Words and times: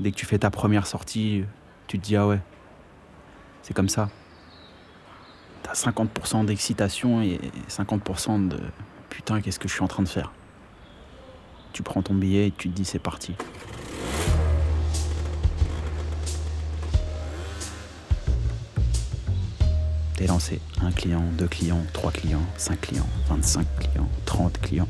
Dès 0.00 0.12
que 0.12 0.16
tu 0.16 0.26
fais 0.26 0.38
ta 0.38 0.50
première 0.50 0.86
sortie, 0.86 1.44
tu 1.88 1.98
te 1.98 2.04
dis 2.04 2.16
ah 2.16 2.26
ouais, 2.26 2.40
c'est 3.62 3.74
comme 3.74 3.88
ça. 3.88 4.08
T'as 5.62 5.72
50% 5.72 6.44
d'excitation 6.44 7.20
et 7.20 7.40
50% 7.68 8.48
de 8.48 8.58
putain, 9.10 9.40
qu'est-ce 9.40 9.58
que 9.58 9.68
je 9.68 9.74
suis 9.74 9.82
en 9.82 9.88
train 9.88 10.04
de 10.04 10.08
faire? 10.08 10.32
Tu 11.72 11.82
prends 11.82 12.02
ton 12.02 12.14
billet 12.14 12.48
et 12.48 12.50
tu 12.52 12.68
te 12.68 12.74
dis 12.74 12.84
c'est 12.84 13.00
parti. 13.00 13.34
T'es 20.14 20.26
lancé. 20.26 20.60
Un 20.80 20.92
client, 20.92 21.22
deux 21.32 21.46
clients, 21.48 21.84
trois 21.92 22.10
clients, 22.10 22.46
cinq 22.56 22.80
clients, 22.80 23.06
25 23.28 23.66
clients, 23.78 24.08
30 24.24 24.60
clients. 24.60 24.88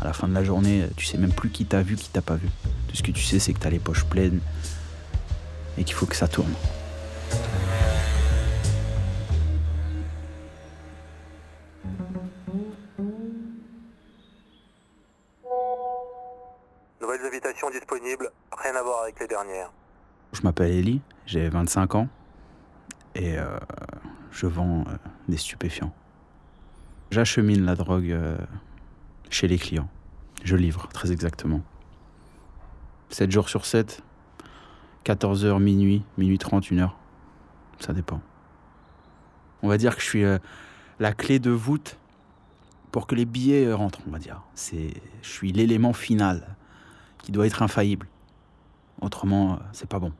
À 0.00 0.04
la 0.04 0.12
fin 0.12 0.28
de 0.28 0.34
la 0.34 0.44
journée, 0.44 0.86
tu 0.96 1.04
sais 1.04 1.18
même 1.18 1.32
plus 1.32 1.50
qui 1.50 1.66
t'a 1.66 1.82
vu, 1.82 1.96
qui 1.96 2.08
t'a 2.08 2.22
pas 2.22 2.36
vu. 2.36 2.48
Tout 2.88 2.96
ce 2.96 3.02
que 3.02 3.10
tu 3.10 3.22
sais, 3.22 3.38
c'est 3.38 3.52
que 3.52 3.58
t'as 3.58 3.70
les 3.70 3.80
poches 3.80 4.04
pleines 4.04 4.40
et 5.76 5.84
qu'il 5.84 5.94
faut 5.94 6.06
que 6.06 6.16
ça 6.16 6.28
tourne. 6.28 6.52
Nouvelles 17.00 17.26
invitations 17.26 17.70
disponibles, 17.70 18.30
rien 18.56 18.74
à 18.76 18.82
voir 18.82 19.02
avec 19.02 19.18
les 19.20 19.26
dernières. 19.26 19.72
Je 20.32 20.42
m'appelle 20.42 20.72
Ellie, 20.72 21.00
j'ai 21.26 21.48
25 21.48 21.94
ans 21.94 22.08
et 23.14 23.38
euh, 23.38 23.58
je 24.30 24.46
vends 24.46 24.84
euh, 24.88 24.96
des 25.28 25.36
stupéfiants. 25.36 25.92
J'achemine 27.10 27.64
la 27.64 27.74
drogue 27.74 28.10
euh, 28.10 28.36
chez 29.30 29.48
les 29.48 29.58
clients. 29.58 29.88
Je 30.44 30.56
livre, 30.56 30.88
très 30.92 31.12
exactement. 31.12 31.62
7 33.10 33.30
jours 33.30 33.48
sur 33.48 33.64
7, 33.64 34.02
14h, 35.04 35.58
minuit, 35.60 36.04
minuit 36.16 36.38
30, 36.38 36.64
1h. 36.64 36.90
Ça 37.80 37.92
dépend. 37.92 38.20
On 39.62 39.68
va 39.68 39.78
dire 39.78 39.96
que 39.96 40.02
je 40.02 40.06
suis 40.06 40.24
la 41.00 41.12
clé 41.12 41.38
de 41.38 41.50
voûte 41.50 41.98
pour 42.92 43.06
que 43.06 43.14
les 43.14 43.24
billets 43.24 43.72
rentrent, 43.72 44.00
on 44.06 44.10
va 44.10 44.18
dire. 44.18 44.42
C'est, 44.54 44.94
je 45.22 45.28
suis 45.28 45.52
l'élément 45.52 45.92
final 45.92 46.56
qui 47.18 47.32
doit 47.32 47.46
être 47.46 47.62
infaillible. 47.62 48.06
Autrement, 49.00 49.58
c'est 49.72 49.88
pas 49.88 49.98
bon. 49.98 50.12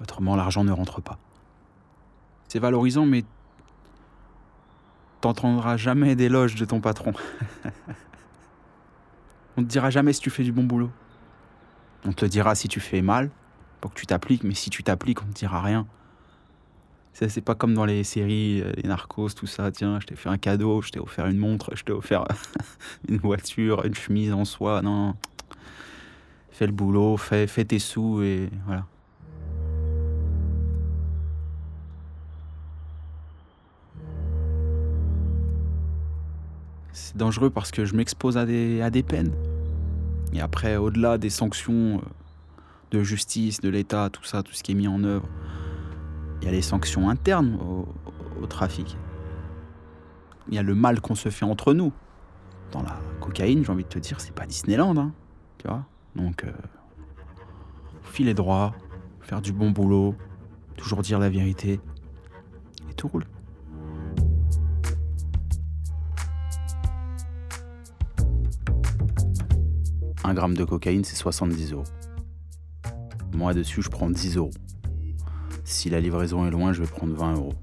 Autrement, 0.00 0.36
l'argent 0.36 0.64
ne 0.64 0.72
rentre 0.72 1.00
pas. 1.00 1.18
C'est 2.48 2.58
valorisant, 2.58 3.04
mais 3.04 3.24
t'entendras 5.20 5.76
jamais 5.76 6.16
d'éloges 6.16 6.54
de 6.54 6.64
ton 6.64 6.80
patron. 6.80 7.12
On 9.58 9.62
te 9.62 9.66
dira 9.66 9.90
jamais 9.90 10.12
si 10.12 10.20
tu 10.20 10.30
fais 10.30 10.44
du 10.44 10.52
bon 10.52 10.62
boulot. 10.62 10.88
On 12.04 12.12
te 12.12 12.24
dira 12.24 12.54
si 12.54 12.68
tu 12.68 12.78
fais 12.78 13.02
mal, 13.02 13.28
pour 13.80 13.92
que 13.92 13.98
tu 13.98 14.06
t'appliques, 14.06 14.44
mais 14.44 14.54
si 14.54 14.70
tu 14.70 14.84
t'appliques, 14.84 15.20
on 15.20 15.26
te 15.26 15.32
dira 15.32 15.60
rien. 15.60 15.84
C'est 17.12 17.40
pas 17.40 17.56
comme 17.56 17.74
dans 17.74 17.84
les 17.84 18.04
séries, 18.04 18.62
euh, 18.62 18.70
les 18.76 18.88
narcos, 18.88 19.30
tout 19.30 19.48
ça. 19.48 19.72
Tiens, 19.72 19.98
je 19.98 20.06
t'ai 20.06 20.14
fait 20.14 20.28
un 20.28 20.38
cadeau, 20.38 20.80
je 20.80 20.90
t'ai 20.90 21.00
offert 21.00 21.26
une 21.26 21.38
montre, 21.38 21.74
je 21.74 21.82
t'ai 21.82 21.90
offert 21.90 22.24
une 23.08 23.16
voiture, 23.16 23.84
une 23.84 23.96
chemise 23.96 24.32
en 24.32 24.44
soie. 24.44 24.80
Non. 24.80 25.16
Fais 26.52 26.66
le 26.66 26.72
boulot, 26.72 27.16
fais 27.16 27.48
tes 27.48 27.80
sous 27.80 28.22
et 28.22 28.50
voilà. 28.64 28.86
C'est 37.08 37.16
dangereux 37.16 37.48
parce 37.48 37.70
que 37.70 37.86
je 37.86 37.94
m'expose 37.94 38.36
à 38.36 38.44
des, 38.44 38.82
à 38.82 38.90
des 38.90 39.02
peines. 39.02 39.32
Et 40.34 40.42
après, 40.42 40.76
au-delà 40.76 41.16
des 41.16 41.30
sanctions 41.30 41.96
euh, 41.96 42.00
de 42.90 43.02
justice, 43.02 43.62
de 43.62 43.70
l'État, 43.70 44.10
tout 44.10 44.24
ça, 44.24 44.42
tout 44.42 44.52
ce 44.52 44.62
qui 44.62 44.72
est 44.72 44.74
mis 44.74 44.88
en 44.88 45.02
œuvre, 45.04 45.26
il 46.42 46.44
y 46.44 46.48
a 46.48 46.52
les 46.52 46.60
sanctions 46.60 47.08
internes 47.08 47.58
au, 48.42 48.46
trafic. 48.46 48.98
Il 50.48 50.54
y 50.54 50.58
a 50.58 50.62
le 50.62 50.74
mal 50.74 51.00
qu'on 51.00 51.14
se 51.14 51.30
fait 51.30 51.46
entre 51.46 51.72
nous. 51.72 51.92
Dans 52.72 52.82
la 52.82 53.00
cocaïne, 53.20 53.64
j'ai 53.64 53.72
envie 53.72 53.84
de 53.84 53.88
te 53.88 53.98
dire, 53.98 54.20
c'est 54.20 54.34
pas 54.34 54.44
Disneyland, 54.44 54.96
hein, 54.98 55.12
tu 55.56 55.66
vois. 55.66 55.86
Donc, 56.14 56.44
euh, 56.44 56.52
filer 58.02 58.34
droit, 58.34 58.74
faire 59.22 59.40
du 59.40 59.52
bon 59.52 59.70
boulot, 59.70 60.14
toujours 60.76 61.00
dire 61.00 61.18
la 61.18 61.30
vérité, 61.30 61.80
et 62.90 62.94
tout 62.94 63.08
roule. 63.08 63.24
Un 70.28 70.34
gramme 70.34 70.52
de 70.52 70.64
cocaïne, 70.64 71.04
c'est 71.04 71.16
70 71.16 71.72
euros. 71.72 71.84
Moi, 73.32 73.54
dessus, 73.54 73.80
je 73.80 73.88
prends 73.88 74.10
10 74.10 74.36
euros. 74.36 74.50
Si 75.64 75.88
la 75.88 76.02
livraison 76.02 76.46
est 76.46 76.50
loin, 76.50 76.74
je 76.74 76.82
vais 76.82 76.86
prendre 76.86 77.14
20 77.14 77.36
euros. 77.36 77.54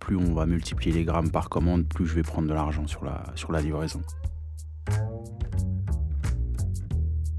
Plus 0.00 0.16
on 0.16 0.32
va 0.32 0.46
multiplier 0.46 0.92
les 0.92 1.04
grammes 1.04 1.30
par 1.30 1.50
commande, 1.50 1.86
plus 1.86 2.06
je 2.06 2.14
vais 2.14 2.22
prendre 2.22 2.48
de 2.48 2.54
l'argent 2.54 2.86
sur 2.86 3.04
la, 3.04 3.22
sur 3.34 3.52
la 3.52 3.60
livraison. 3.60 4.00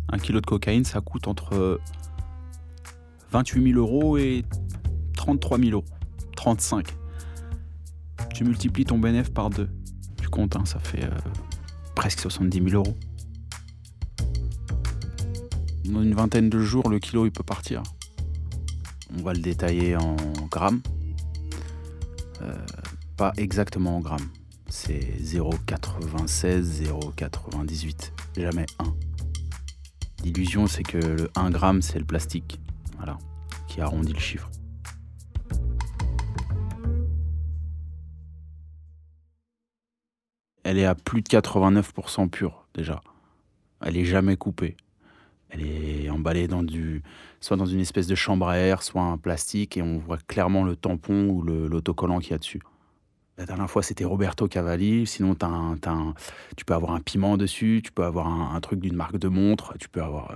Un 0.09 0.19
kilo 0.19 0.41
de 0.41 0.45
cocaïne, 0.45 0.85
ça 0.85 1.01
coûte 1.01 1.27
entre 1.27 1.79
28 3.31 3.73
000 3.73 3.79
euros 3.79 4.19
et 4.19 4.45
33 5.15 5.57
000 5.57 5.71
euros. 5.71 5.85
35. 6.35 6.95
Tu 8.35 8.43
multiplies 8.43 8.85
ton 8.85 8.99
bénéfice 8.99 9.31
par 9.31 9.49
deux. 9.49 9.71
Tu 10.21 10.29
comptes, 10.29 10.55
hein, 10.55 10.65
ça 10.65 10.77
fait 10.77 11.03
euh, 11.03 11.17
presque 11.95 12.19
70 12.19 12.69
000 12.69 12.75
euros. 12.75 12.95
Dans 15.89 16.03
une 16.03 16.13
vingtaine 16.13 16.51
de 16.51 16.59
jours, 16.59 16.87
le 16.87 16.99
kilo 16.99 17.25
il 17.25 17.31
peut 17.31 17.43
partir. 17.43 17.81
On 19.17 19.23
va 19.23 19.33
le 19.33 19.39
détailler 19.39 19.95
en 19.95 20.15
grammes. 20.51 20.81
Euh, 22.43 22.53
pas 23.17 23.33
exactement 23.37 23.97
en 23.97 23.99
grammes. 23.99 24.29
C'est 24.67 24.99
0,96, 25.19 26.83
0,98. 26.83 28.11
Jamais 28.37 28.67
1. 28.77 28.93
L'illusion, 30.23 30.67
c'est 30.67 30.83
que 30.83 30.97
le 30.97 31.31
1 31.35 31.49
gramme, 31.49 31.81
c'est 31.81 31.97
le 31.97 32.05
plastique. 32.05 32.59
Voilà. 32.97 33.17
Qui 33.67 33.81
arrondit 33.81 34.13
le 34.13 34.19
chiffre. 34.19 34.51
Elle 40.63 40.77
est 40.77 40.85
à 40.85 40.93
plus 40.93 41.23
de 41.23 41.27
89% 41.27 42.29
pure 42.29 42.67
déjà. 42.75 43.01
Elle 43.81 43.97
est 43.97 44.05
jamais 44.05 44.37
coupée. 44.37 44.77
Elle 45.49 45.65
est 45.65 46.09
emballée 46.09 46.47
dans 46.47 46.63
du, 46.63 47.01
soit 47.39 47.57
dans 47.57 47.65
une 47.65 47.79
espèce 47.79 48.07
de 48.07 48.15
chambre 48.15 48.47
à 48.47 48.57
air, 48.57 48.83
soit 48.83 49.01
un 49.01 49.17
plastique, 49.17 49.77
et 49.77 49.81
on 49.81 49.97
voit 49.97 50.17
clairement 50.17 50.63
le 50.63 50.75
tampon 50.75 51.29
ou 51.29 51.41
l'autocollant 51.41 52.19
qu'il 52.19 52.31
y 52.31 52.35
a 52.35 52.37
dessus. 52.37 52.61
La 53.39 53.45
dernière 53.45 53.69
fois, 53.69 53.81
c'était 53.81 54.03
Roberto 54.03 54.49
Cavalli. 54.49 55.07
Sinon, 55.07 55.35
tu 56.57 56.65
peux 56.65 56.73
avoir 56.73 56.91
un 56.91 56.99
piment 56.99 57.37
dessus, 57.37 57.81
tu 57.83 57.91
peux 57.91 58.03
avoir 58.03 58.27
un, 58.27 58.59
truc 58.59 58.81
d'une 58.81 58.95
marque 58.95 59.17
de 59.17 59.29
montre, 59.29 59.77
tu 59.79 59.87
peux 59.87 60.03
avoir. 60.03 60.31
Euh, 60.31 60.35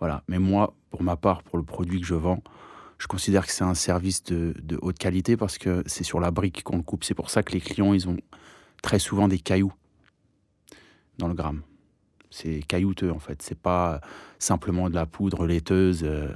voilà. 0.00 0.24
Mais 0.26 0.40
moi, 0.40 0.74
pour 0.90 1.04
ma 1.04 1.16
part, 1.16 1.44
pour 1.44 1.56
le 1.56 1.62
produit 1.62 2.00
que 2.00 2.06
je 2.06 2.16
vends, 2.16 2.42
je 2.98 3.06
considère 3.06 3.46
que 3.46 3.52
c'est 3.52 3.62
un 3.62 3.74
service 3.74 4.24
de, 4.24 4.54
de, 4.60 4.76
haute 4.82 4.98
qualité 4.98 5.36
parce 5.36 5.56
que 5.56 5.84
c'est 5.86 6.02
sur 6.02 6.18
la 6.18 6.32
brique 6.32 6.64
qu'on 6.64 6.78
le 6.78 6.82
coupe. 6.82 7.04
C'est 7.04 7.14
pour 7.14 7.30
ça 7.30 7.44
que 7.44 7.52
les 7.52 7.60
clients, 7.60 7.94
ils 7.94 8.08
ont 8.08 8.16
très 8.82 8.98
souvent 8.98 9.28
des 9.28 9.38
cailloux 9.38 9.72
dans 11.18 11.28
le 11.28 11.34
gramme. 11.34 11.62
C'est 12.32 12.62
caillouteux 12.66 13.12
en 13.12 13.18
fait. 13.18 13.42
C'est 13.42 13.58
pas 13.58 14.00
simplement 14.38 14.88
de 14.88 14.94
la 14.94 15.06
poudre 15.06 15.46
laiteuse. 15.46 16.02
Euh, 16.02 16.28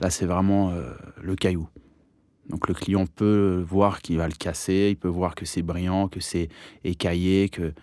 là, 0.00 0.10
c'est 0.10 0.26
vraiment 0.26 0.70
euh, 0.70 0.90
le 1.22 1.36
caillou. 1.36 1.68
Donc 2.48 2.68
le 2.68 2.74
client 2.74 3.06
peut 3.06 3.62
voir 3.66 4.00
qu'il 4.00 4.16
va 4.16 4.28
le 4.28 4.34
casser, 4.34 4.88
il 4.92 4.96
peut 4.96 5.08
voir 5.08 5.34
que 5.34 5.44
c'est 5.44 5.62
brillant, 5.62 6.08
que 6.08 6.20
c'est 6.20 6.48
écaillé, 6.84 7.48
qu'il 7.48 7.74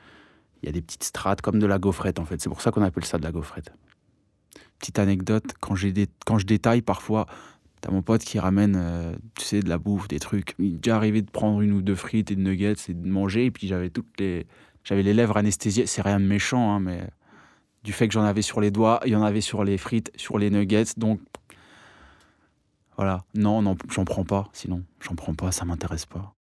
y 0.63 0.69
a 0.69 0.71
des 0.71 0.81
petites 0.81 1.03
strates 1.03 1.41
comme 1.41 1.59
de 1.59 1.65
la 1.67 1.79
gaufrette 1.79 2.19
en 2.19 2.25
fait. 2.25 2.41
C'est 2.41 2.49
pour 2.49 2.61
ça 2.61 2.71
qu'on 2.71 2.81
appelle 2.81 3.05
ça 3.05 3.17
de 3.17 3.23
la 3.23 3.31
gaufrette. 3.31 3.71
Petite 4.79 4.99
anecdote, 4.99 5.43
quand, 5.59 5.75
quand 6.25 6.37
je 6.37 6.45
détaille 6.45 6.81
parfois, 6.81 7.27
t'as 7.81 7.91
mon 7.91 8.01
pote 8.01 8.23
qui 8.23 8.39
ramène, 8.39 8.75
euh, 8.77 9.13
tu 9.37 9.45
sais, 9.45 9.59
de 9.59 9.69
la 9.69 9.77
bouffe, 9.77 10.07
des 10.07 10.19
trucs. 10.19 10.55
Il 10.57 10.75
est 10.75 10.77
déjà 10.77 10.95
arrivé 10.95 11.21
de 11.21 11.29
prendre 11.29 11.61
une 11.61 11.73
ou 11.73 11.81
deux 11.81 11.95
frites 11.95 12.31
et 12.31 12.35
de 12.35 12.41
nuggets 12.41 12.75
et 12.87 12.93
de 12.93 13.07
manger, 13.07 13.45
et 13.45 13.51
puis 13.51 13.67
j'avais 13.67 13.89
toutes 13.89 14.19
les, 14.19 14.47
j'avais 14.85 15.03
les 15.03 15.13
lèvres 15.13 15.37
anesthésiées. 15.37 15.85
C'est 15.85 16.01
rien 16.01 16.19
de 16.19 16.25
méchant, 16.25 16.73
hein, 16.73 16.79
mais 16.79 17.09
du 17.83 17.91
fait 17.91 18.07
que 18.07 18.13
j'en 18.13 18.23
avais 18.23 18.41
sur 18.41 18.61
les 18.61 18.71
doigts, 18.71 19.01
il 19.05 19.11
y 19.11 19.15
en 19.15 19.23
avait 19.23 19.41
sur 19.41 19.63
les 19.63 19.77
frites, 19.77 20.11
sur 20.15 20.37
les 20.37 20.49
nuggets. 20.49 20.85
Donc 20.97 21.19
voilà, 22.95 23.23
non, 23.35 23.61
non, 23.61 23.75
j'en 23.89 24.05
prends 24.05 24.23
pas. 24.23 24.49
Sinon, 24.53 24.83
j'en 25.01 25.15
prends 25.15 25.33
pas, 25.33 25.51
ça 25.51 25.65
m'intéresse 25.65 26.05
pas. 26.05 26.33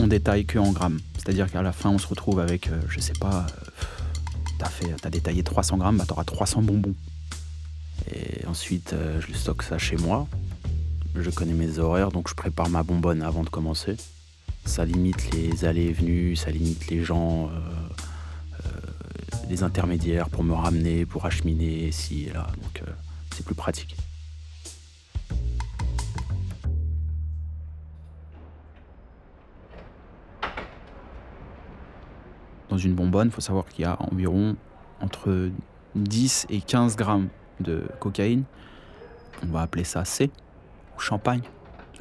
On 0.00 0.06
détaille 0.06 0.46
que 0.46 0.58
en 0.58 0.70
grammes, 0.70 1.00
c'est-à-dire 1.16 1.50
qu'à 1.50 1.62
la 1.62 1.72
fin, 1.72 1.90
on 1.90 1.98
se 1.98 2.06
retrouve 2.06 2.38
avec, 2.38 2.68
euh, 2.68 2.80
je 2.88 3.00
sais 3.00 3.14
pas, 3.18 3.46
euh, 4.60 4.96
t'as 5.02 5.10
détaillé 5.10 5.42
300 5.42 5.78
grammes, 5.78 5.96
bah 5.96 6.04
t'auras 6.06 6.24
300 6.24 6.62
bonbons. 6.62 6.94
Et 8.14 8.46
ensuite, 8.46 8.92
euh, 8.92 9.20
je 9.20 9.32
stocke 9.34 9.64
ça 9.64 9.76
chez 9.76 9.96
moi. 9.96 10.28
Je 11.16 11.30
connais 11.30 11.52
mes 11.52 11.80
horaires, 11.80 12.12
donc 12.12 12.28
je 12.28 12.34
prépare 12.34 12.68
ma 12.68 12.84
bonbonne 12.84 13.22
avant 13.22 13.42
de 13.42 13.48
commencer 13.48 13.96
ça 14.68 14.84
limite 14.84 15.32
les 15.32 15.64
allées 15.64 15.86
et 15.86 15.92
venues, 15.92 16.36
ça 16.36 16.50
limite 16.50 16.88
les 16.88 17.02
gens. 17.02 17.48
Euh, 17.48 17.50
euh, 18.66 19.46
des 19.48 19.62
intermédiaires 19.62 20.28
pour 20.28 20.44
me 20.44 20.52
ramener, 20.52 21.06
pour 21.06 21.24
acheminer 21.24 21.88
ici 21.88 22.26
et 22.26 22.32
là. 22.32 22.46
Donc 22.62 22.82
euh, 22.82 22.92
c'est 23.34 23.44
plus 23.44 23.54
pratique. 23.54 23.96
Dans 32.68 32.76
une 32.76 32.94
bonbonne, 32.94 33.28
il 33.28 33.30
faut 33.30 33.40
savoir 33.40 33.66
qu'il 33.66 33.84
y 33.84 33.88
a 33.88 33.96
environ 34.12 34.54
entre 35.00 35.50
10 35.94 36.46
et 36.50 36.60
15 36.60 36.96
grammes 36.96 37.28
de 37.60 37.88
cocaïne. 37.98 38.44
On 39.42 39.46
va 39.46 39.62
appeler 39.62 39.84
ça 39.84 40.04
C, 40.04 40.30
ou 40.96 41.00
champagne. 41.00 41.42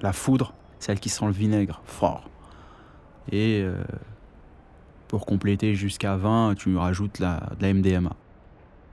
La 0.02 0.12
foudre, 0.12 0.54
celle 0.80 1.00
qui 1.00 1.08
sent 1.08 1.26
le 1.26 1.32
vinaigre 1.32 1.82
fort. 1.86 2.30
Et 3.32 3.62
euh, 3.62 3.84
pour 5.08 5.26
compléter 5.26 5.76
jusqu'à 5.76 6.16
20, 6.16 6.56
tu 6.56 6.76
rajoutes 6.78 7.20
la, 7.20 7.42
de 7.58 7.62
la 7.66 7.74
MDMA. 7.74 8.16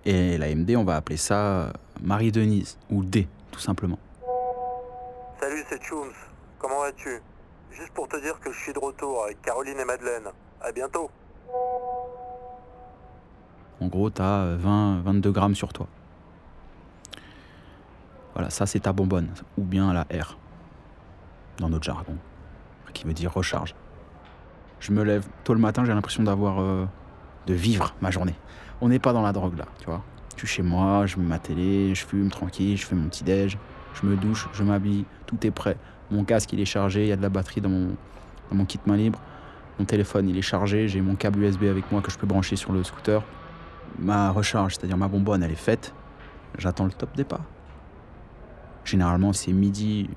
Et 0.05 0.37
la 0.39 0.55
MD, 0.55 0.77
on 0.77 0.85
va 0.85 0.97
appeler 0.97 1.17
ça 1.17 1.73
Marie-Denise, 2.03 2.79
ou 2.91 3.05
D, 3.05 3.27
tout 3.51 3.61
simplement. 3.61 3.99
Salut, 5.41 5.65
c'est 5.69 5.83
Chooms. 5.83 6.13
Comment 6.59 6.81
vas-tu? 6.81 7.21
Juste 7.71 7.93
pour 7.93 8.09
te 8.09 8.21
dire 8.21 8.39
que 8.41 8.53
je 8.53 8.59
suis 8.59 8.73
de 8.73 8.79
retour 8.79 9.25
avec 9.25 9.41
Caroline 9.43 9.79
et 9.81 9.85
Madeleine. 9.85 10.29
À 10.61 10.73
bientôt. 10.73 11.11
En 13.81 13.87
gros, 13.89 14.11
tu 14.11 14.23
as 14.23 14.57
20, 14.57 15.01
22 15.01 15.33
grammes 15.33 15.55
sur 15.55 15.73
toi. 15.73 15.87
Voilà, 18.35 18.51
ça 18.51 18.67
c'est 18.67 18.81
ta 18.81 18.93
bonbonne, 18.93 19.29
ou 19.57 19.63
bien 19.63 19.93
la 19.93 20.03
R, 20.03 20.37
dans 21.59 21.69
notre 21.69 21.85
jargon, 21.85 22.17
qui 22.93 23.05
veut 23.05 23.13
dire 23.13 23.33
recharge. 23.33 23.75
Je 24.85 24.93
me 24.93 25.03
lève 25.03 25.27
tôt 25.45 25.55
le 25.55 25.61
matin, 25.61 25.85
j'ai 25.87 25.95
l'impression 25.95 26.23
d'avoir. 26.23 26.61
euh, 26.61 26.85
de 27.47 27.55
vivre 27.55 27.95
ma 28.01 28.11
journée. 28.11 28.35
On 28.81 28.89
n'est 28.89 28.99
pas 28.99 29.13
dans 29.13 29.23
la 29.23 29.33
drogue 29.33 29.57
là, 29.57 29.67
tu 29.79 29.87
vois. 29.87 30.03
Je 30.35 30.47
suis 30.47 30.57
chez 30.57 30.63
moi, 30.63 31.07
je 31.07 31.17
mets 31.19 31.27
ma 31.27 31.39
télé, 31.39 31.95
je 31.95 32.05
fume 32.05 32.29
tranquille, 32.29 32.77
je 32.77 32.85
fais 32.85 32.95
mon 32.95 33.09
petit 33.09 33.25
déj, 33.25 33.57
je 33.95 34.07
me 34.07 34.17
douche, 34.17 34.49
je 34.53 34.63
m'habille, 34.63 35.05
tout 35.27 35.47
est 35.47 35.51
prêt. 35.51 35.77
Mon 36.11 36.25
casque 36.25 36.53
il 36.53 36.61
est 36.61 36.65
chargé, 36.65 37.03
il 37.03 37.09
y 37.09 37.13
a 37.13 37.17
de 37.17 37.23
la 37.23 37.29
batterie 37.29 37.61
dans 37.61 37.69
mon, 37.69 37.97
dans 38.51 38.57
mon 38.57 38.65
kit 38.65 38.81
main 38.87 38.97
libre. 38.97 39.21
Mon 39.79 39.85
téléphone 39.85 40.29
il 40.29 40.37
est 40.37 40.43
chargé, 40.43 40.89
j'ai 40.89 41.01
mon 41.01 41.15
câble 41.15 41.41
USB 41.41 41.65
avec 41.65 41.91
moi 41.91 42.01
que 42.03 42.11
je 42.11 42.19
peux 42.19 42.27
brancher 42.27 42.57
sur 42.57 42.73
le 42.73 42.83
scooter. 42.85 43.23
Ma 43.99 44.31
recharge, 44.31 44.75
c'est-à-dire 44.75 44.97
ma 44.97 45.09
bonbonne, 45.09 45.43
elle 45.43 45.53
est 45.53 45.57
faite. 45.57 45.95
J'attends 46.59 46.85
le 46.85 46.93
top 46.93 47.15
départ. 47.17 47.45
Généralement, 48.85 49.33
c'est 49.33 49.53
midi 49.53 50.11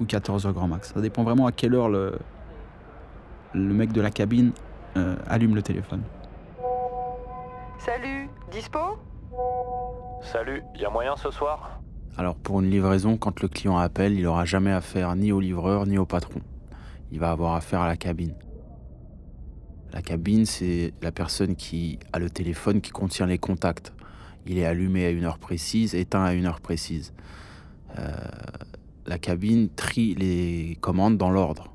ou 0.00 0.04
14h 0.04 0.52
grand 0.52 0.66
max. 0.66 0.92
Ça 0.92 1.00
dépend 1.00 1.22
vraiment 1.22 1.46
à 1.46 1.52
quelle 1.52 1.74
heure 1.74 1.88
le, 1.88 2.18
le 3.54 3.74
mec 3.74 3.92
de 3.92 4.00
la 4.00 4.10
cabine 4.10 4.52
euh, 4.96 5.16
allume 5.26 5.54
le 5.54 5.62
téléphone. 5.62 6.02
Salut, 7.78 8.28
dispo? 8.50 8.78
Salut, 10.22 10.62
y 10.78 10.84
a 10.84 10.90
moyen 10.90 11.16
ce 11.16 11.30
soir? 11.30 11.80
Alors 12.16 12.36
pour 12.36 12.60
une 12.60 12.70
livraison, 12.70 13.16
quand 13.16 13.40
le 13.40 13.48
client 13.48 13.78
appelle, 13.78 14.12
il 14.12 14.22
n'aura 14.22 14.44
jamais 14.44 14.72
affaire 14.72 15.14
ni 15.16 15.32
au 15.32 15.40
livreur 15.40 15.86
ni 15.86 15.98
au 15.98 16.06
patron. 16.06 16.40
Il 17.10 17.18
va 17.18 17.30
avoir 17.30 17.54
affaire 17.54 17.80
à 17.80 17.88
la 17.88 17.96
cabine. 17.96 18.34
La 19.92 20.00
cabine, 20.00 20.46
c'est 20.46 20.94
la 21.02 21.12
personne 21.12 21.56
qui 21.56 21.98
a 22.12 22.18
le 22.18 22.30
téléphone 22.30 22.80
qui 22.80 22.90
contient 22.90 23.26
les 23.26 23.38
contacts. 23.38 23.92
Il 24.46 24.58
est 24.58 24.64
allumé 24.64 25.04
à 25.04 25.10
une 25.10 25.24
heure 25.24 25.38
précise, 25.38 25.94
éteint 25.94 26.24
à 26.24 26.32
une 26.32 26.46
heure 26.46 26.60
précise. 26.60 27.12
Euh, 27.98 28.10
la 29.06 29.18
cabine 29.18 29.68
trie 29.68 30.14
les 30.14 30.78
commandes 30.80 31.18
dans 31.18 31.30
l'ordre, 31.30 31.71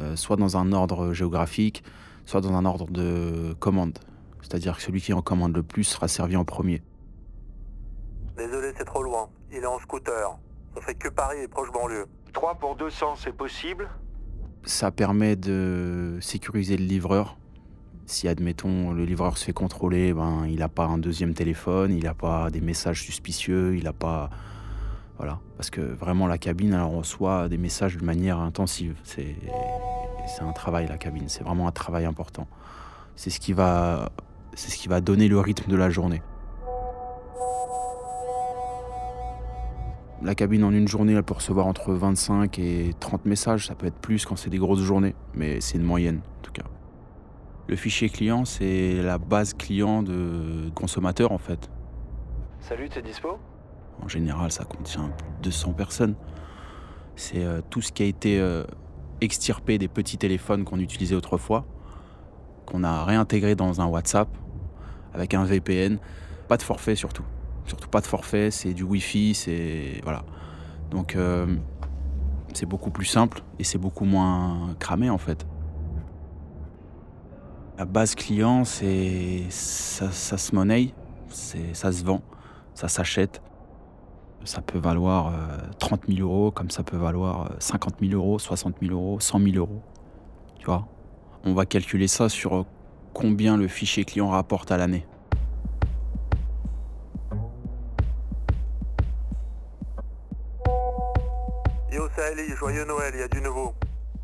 Euh, 0.00 0.16
soit 0.16 0.36
dans 0.36 0.56
un 0.56 0.72
ordre 0.72 1.12
géographique, 1.12 1.82
soit 2.24 2.40
dans 2.40 2.54
un 2.54 2.64
ordre 2.64 2.90
de 2.90 3.54
commande. 3.58 3.98
C'est-à-dire 4.40 4.76
que 4.76 4.82
celui 4.82 5.00
qui 5.00 5.12
en 5.12 5.22
commande 5.22 5.54
le 5.54 5.62
plus 5.62 5.84
sera 5.84 6.08
servi 6.08 6.36
en 6.36 6.44
premier. 6.44 6.82
Désolé, 8.36 8.72
c'est 8.76 8.84
trop 8.84 9.02
loin. 9.02 9.28
Il 9.50 9.58
est 9.58 9.66
en 9.66 9.78
scooter. 9.78 10.38
On 10.76 10.80
fait 10.80 10.94
que 10.94 11.08
Paris 11.08 11.38
et 11.42 11.48
proche 11.48 11.70
banlieue. 11.70 12.06
3 12.32 12.54
pour 12.54 12.76
200, 12.76 13.16
c'est 13.16 13.36
possible? 13.36 13.90
Ça 14.64 14.90
permet 14.90 15.36
de 15.36 16.18
sécuriser 16.20 16.76
le 16.76 16.84
livreur. 16.84 17.36
Si, 18.06 18.26
admettons, 18.28 18.92
le 18.92 19.04
livreur 19.04 19.36
se 19.38 19.44
fait 19.44 19.52
contrôler, 19.52 20.12
ben, 20.14 20.46
il 20.46 20.58
n'a 20.58 20.68
pas 20.68 20.86
un 20.86 20.98
deuxième 20.98 21.34
téléphone, 21.34 21.92
il 21.92 22.04
n'a 22.04 22.14
pas 22.14 22.50
des 22.50 22.60
messages 22.60 23.02
suspicieux, 23.02 23.76
il 23.76 23.84
n'a 23.84 23.92
pas. 23.92 24.30
Parce 25.56 25.70
que 25.70 25.80
vraiment, 25.80 26.26
la 26.26 26.38
cabine, 26.38 26.74
reçoit 26.74 27.48
des 27.48 27.58
messages 27.58 27.96
de 27.96 28.04
manière 28.04 28.38
intensive. 28.38 28.96
C'est 29.04 29.36
un 30.40 30.52
travail, 30.52 30.86
la 30.88 30.98
cabine. 30.98 31.28
C'est 31.28 31.44
vraiment 31.44 31.68
un 31.68 31.72
travail 31.72 32.04
important. 32.04 32.46
C'est 33.16 33.30
ce 33.30 33.40
qui 33.40 33.52
va. 33.52 34.10
C'est 34.54 34.70
ce 34.70 34.76
qui 34.76 34.88
va 34.88 35.00
donner 35.00 35.28
le 35.28 35.38
rythme 35.38 35.70
de 35.70 35.76
la 35.76 35.88
journée. 35.88 36.22
La 40.22 40.34
cabine 40.34 40.62
en 40.62 40.72
une 40.72 40.86
journée, 40.86 41.14
elle 41.14 41.22
peut 41.22 41.34
recevoir 41.34 41.66
entre 41.66 41.92
25 41.92 42.58
et 42.58 42.94
30 43.00 43.24
messages. 43.24 43.66
Ça 43.66 43.74
peut 43.74 43.86
être 43.86 43.98
plus 43.98 44.24
quand 44.24 44.36
c'est 44.36 44.50
des 44.50 44.58
grosses 44.58 44.82
journées, 44.82 45.14
mais 45.34 45.60
c'est 45.60 45.78
une 45.78 45.84
moyenne 45.84 46.20
en 46.38 46.42
tout 46.42 46.52
cas. 46.52 46.64
Le 47.66 47.76
fichier 47.76 48.08
client, 48.08 48.44
c'est 48.44 49.02
la 49.02 49.18
base 49.18 49.54
client 49.54 50.02
de 50.02 50.70
consommateurs 50.74 51.32
en 51.32 51.38
fait. 51.38 51.70
Salut, 52.60 52.88
t'es 52.88 53.02
dispo? 53.02 53.38
En 54.02 54.08
général, 54.08 54.50
ça 54.50 54.64
contient 54.64 55.10
plus 55.16 55.28
de 55.38 55.42
200 55.44 55.72
personnes. 55.74 56.14
C'est 57.16 57.44
euh, 57.44 57.60
tout 57.70 57.80
ce 57.80 57.92
qui 57.92 58.02
a 58.02 58.06
été 58.06 58.40
euh, 58.40 58.64
extirpé 59.20 59.78
des 59.78 59.88
petits 59.88 60.18
téléphones 60.18 60.64
qu'on 60.64 60.80
utilisait 60.80 61.14
autrefois, 61.14 61.64
qu'on 62.66 62.84
a 62.84 63.04
réintégré 63.04 63.54
dans 63.54 63.80
un 63.80 63.86
WhatsApp 63.86 64.28
avec 65.14 65.34
un 65.34 65.44
VPN. 65.44 65.98
Pas 66.48 66.56
de 66.56 66.62
forfait 66.62 66.96
surtout. 66.96 67.24
Surtout 67.66 67.88
pas 67.88 68.00
de 68.00 68.06
forfait, 68.06 68.50
c'est 68.50 68.74
du 68.74 68.82
Wi-Fi, 68.82 69.34
c'est. 69.34 70.00
Voilà. 70.02 70.24
Donc 70.90 71.14
euh, 71.14 71.46
c'est 72.54 72.66
beaucoup 72.66 72.90
plus 72.90 73.04
simple 73.04 73.42
et 73.58 73.64
c'est 73.64 73.78
beaucoup 73.78 74.04
moins 74.04 74.74
cramé 74.80 75.10
en 75.10 75.18
fait. 75.18 75.46
La 77.78 77.84
base 77.84 78.14
client, 78.14 78.64
c'est. 78.64 79.44
Ça, 79.48 80.10
ça 80.10 80.36
se 80.38 80.54
monnaie, 80.54 80.92
ça 81.28 81.92
se 81.92 82.04
vend, 82.04 82.20
ça 82.74 82.88
s'achète. 82.88 83.40
Ça 84.44 84.60
peut 84.60 84.78
valoir 84.78 85.28
euh, 85.28 85.56
30 85.78 86.02
000 86.08 86.20
euros, 86.20 86.50
comme 86.50 86.70
ça 86.70 86.82
peut 86.82 86.96
valoir 86.96 87.46
euh, 87.46 87.56
50 87.60 87.94
000 88.00 88.12
euros, 88.14 88.38
60 88.38 88.74
000 88.82 88.92
euros, 88.92 89.20
100 89.20 89.38
000 89.38 89.56
euros. 89.56 89.82
Tu 90.58 90.66
vois? 90.66 90.88
On 91.44 91.54
va 91.54 91.64
calculer 91.64 92.08
ça 92.08 92.28
sur 92.28 92.54
euh, 92.54 92.66
combien 93.14 93.56
le 93.56 93.68
fichier 93.68 94.04
client 94.04 94.28
rapporte 94.30 94.72
à 94.72 94.76
l'année. 94.76 95.06
Yo, 101.92 102.08
joyeux 102.58 102.84
Noël, 102.84 103.12
il 103.14 103.20
y 103.20 103.22
a 103.22 103.28
du 103.28 103.40
nouveau. 103.40 103.74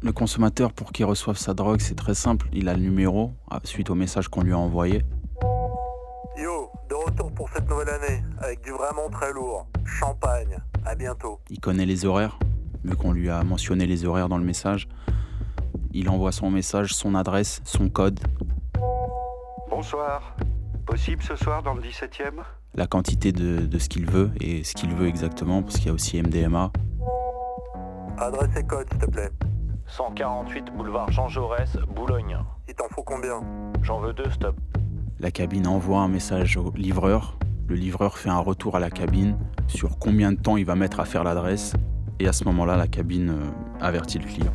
Le 0.01 0.13
consommateur, 0.13 0.73
pour 0.73 0.93
qu'il 0.93 1.05
reçoive 1.05 1.37
sa 1.37 1.55
drogue, 1.55 1.81
c'est 1.81 1.97
très 1.97 2.15
simple. 2.15 2.49
Il 2.53 2.69
a 2.69 2.75
le 2.75 2.81
numéro 2.81 3.33
ah, 3.51 3.61
suite 3.65 3.91
au 3.91 3.95
message 3.95 4.29
qu'on 4.29 4.43
lui 4.43 4.53
a 4.53 4.59
envoyé. 4.59 5.05
Vraiment 8.93 9.11
très 9.11 9.33
lourd. 9.33 9.67
Champagne. 9.85 10.59
À 10.85 10.95
bientôt. 10.95 11.41
Il 11.51 11.61
connaît 11.61 11.87
les 11.87 12.05
horaires, 12.05 12.39
vu 12.85 12.97
qu'on 12.97 13.13
lui 13.13 13.29
a 13.29 13.43
mentionné 13.43 13.87
les 13.87 14.05
horaires 14.05 14.29
dans 14.29 14.39
le 14.39 14.45
message. 14.45 14.89
Il 15.93 16.09
envoie 16.09 16.33
son 16.33 16.51
message, 16.51 16.95
son 16.95 17.15
adresse, 17.15 17.61
son 17.65 17.89
code, 17.89 18.21
Bonsoir. 19.71 20.35
Possible 20.87 21.23
ce 21.23 21.37
soir 21.37 21.63
dans 21.63 21.75
le 21.75 21.83
17 21.83 22.21
e 22.21 22.43
la 22.75 22.87
quantité 22.87 23.33
de, 23.33 23.67
de 23.67 23.79
ce 23.79 23.89
qu'il 23.89 24.07
veut 24.07 24.31
et 24.41 24.65
ce 24.65 24.75
qu'il 24.75 24.95
veut 24.95 25.07
exactement, 25.07 25.63
parce 25.63 25.77
qu'il 25.77 25.87
y 25.87 25.91
a 25.91 25.93
aussi 25.93 26.21
MDMA. 26.21 26.73
Adresse 28.19 28.57
et 28.57 28.65
code, 28.65 28.89
s'il 28.91 28.99
te 28.99 29.11
plaît. 29.11 29.31
148 29.87 30.67
boulevard 30.77 31.11
Jean 31.11 31.29
Jaurès, 31.29 31.77
Boulogne. 31.95 32.39
Il 32.69 32.75
t'en 32.75 32.89
faut 32.89 33.03
combien? 33.03 33.41
J'en 33.83 34.01
veux 34.01 34.13
deux, 34.13 34.31
stop. 34.31 34.57
La 35.21 35.31
cabine 35.31 35.67
envoie 35.67 36.01
un 36.01 36.09
message 36.09 36.57
au 36.57 36.71
livreur. 36.73 37.39
Le 37.69 37.75
livreur 37.75 38.17
fait 38.17 38.31
un 38.31 38.39
retour 38.39 38.77
à 38.77 38.81
la 38.81 38.89
cabine 38.89 39.37
sur 39.67 39.99
combien 39.99 40.33
de 40.33 40.41
temps 40.41 40.57
il 40.57 40.65
va 40.65 40.75
mettre 40.75 41.01
à 41.01 41.05
faire 41.05 41.23
l'adresse. 41.23 41.75
Et 42.19 42.27
à 42.27 42.33
ce 42.33 42.45
moment-là, 42.45 42.77
la 42.77 42.89
cabine 42.89 43.29
euh, 43.29 43.85
avertit 43.85 44.19
le 44.19 44.25
client. 44.25 44.53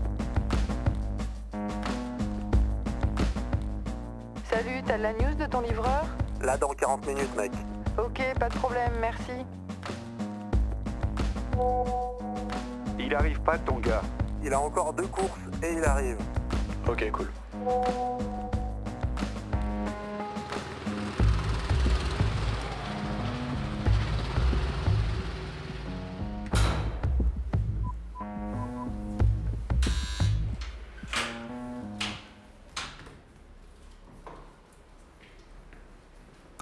Salut, 4.49 4.81
t'as 4.83 4.97
de 4.97 5.03
la 5.03 5.13
news 5.13 5.35
de 5.39 5.45
ton 5.45 5.61
livreur? 5.61 6.05
Là, 6.41 6.57
dans 6.57 6.69
40 6.69 7.05
minutes, 7.05 7.37
mec. 7.37 7.51
Ok, 7.99 8.19
pas 8.39 8.49
de 8.49 8.55
problème, 8.55 8.91
merci. 8.99 9.45
Il 12.99 13.13
arrive 13.13 13.39
pas 13.41 13.59
ton 13.59 13.77
gars. 13.77 14.01
Il 14.43 14.51
a 14.53 14.59
encore 14.59 14.91
deux 14.93 15.07
courses 15.07 15.39
et 15.61 15.73
il 15.73 15.83
arrive. 15.83 16.17
Ok, 16.87 17.11
cool. 17.11 17.29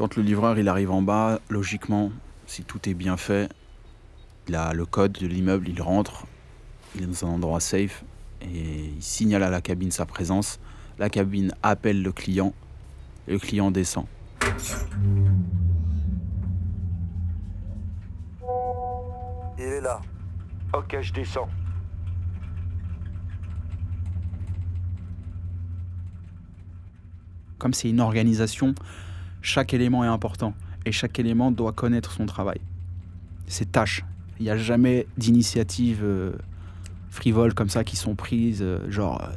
Quand 0.01 0.15
le 0.15 0.24
livreur 0.24 0.58
il 0.58 0.67
arrive 0.67 0.89
en 0.89 1.03
bas, 1.03 1.39
logiquement, 1.51 2.12
si 2.48 2.63
tout 2.63 2.89
est 2.89 2.96
bien 2.96 3.17
fait, 3.17 3.51
il 4.48 4.55
a 4.55 4.74
le 4.74 4.88
code 4.88 5.12
de 5.12 5.27
l'immeuble, 5.27 5.70
il 5.70 5.79
rentre, 5.79 6.25
il 6.96 7.03
est 7.03 7.05
dans 7.05 7.27
un 7.27 7.34
endroit 7.34 7.60
safe 7.60 8.03
et 8.41 8.93
il 8.96 9.03
signale 9.03 9.43
à 9.43 9.51
la 9.51 9.62
cabine 9.62 9.91
sa 9.91 10.08
présence. 10.08 10.60
La 10.98 11.12
cabine 11.12 11.53
appelle 11.62 12.01
le 12.01 12.12
client 12.12 12.51
et 13.27 13.34
le 13.34 13.38
client 13.38 13.70
descend. 13.70 14.08
Il 19.60 19.63
est 19.63 19.81
là. 19.81 20.01
Ok, 20.74 20.98
je 21.00 21.13
descends. 21.13 21.48
Comme 27.60 27.75
c'est 27.75 27.91
une 27.91 28.00
organisation, 28.00 28.74
chaque 29.41 29.74
élément 29.74 30.03
est 30.03 30.07
important 30.07 30.53
et 30.86 30.91
chaque 30.91 31.19
élément 31.19 31.51
doit 31.51 31.74
connaître 31.74 32.12
son 32.12 32.25
travail. 32.25 32.60
Ses 33.48 33.65
tâches. 33.65 34.03
Il 34.39 34.43
n'y 34.43 34.50
a 34.50 34.57
jamais 34.57 35.07
d'initiatives 35.17 36.03
euh, 36.03 36.33
frivoles 37.10 37.53
comme 37.53 37.69
ça 37.69 37.83
qui 37.83 37.95
sont 37.95 38.15
prises, 38.15 38.62
euh, 38.62 38.89
genre 38.89 39.21
euh, 39.21 39.33